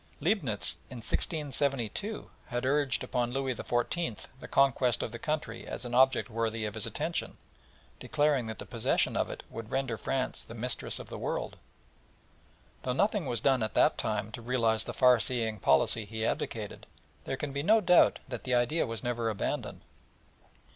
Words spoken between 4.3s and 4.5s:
the